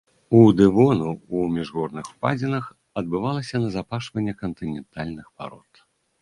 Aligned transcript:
У 0.37 0.39
дэвону 0.59 1.09
ў 1.15 1.57
міжгорных 1.57 2.05
упадзінах 2.13 2.65
адбывалася 3.03 3.55
назапашванне 3.67 4.33
кантынентальных 4.41 5.29
парод. 5.37 5.71